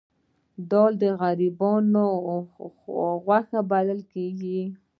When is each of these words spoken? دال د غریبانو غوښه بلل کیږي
دال 0.69 0.91
د 1.01 1.03
غریبانو 1.19 2.05
غوښه 3.29 3.59
بلل 3.69 4.01
کیږي 4.13 4.61